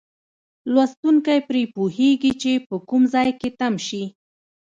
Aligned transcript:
لوستونکی 0.73 1.39
پرې 1.49 1.63
پوهیږي 1.75 2.31
چې 2.41 2.51
په 2.67 2.75
کوم 2.89 3.01
ځای 3.13 3.29
کې 3.39 3.49
تم 3.59 3.73
شي. 3.87 4.03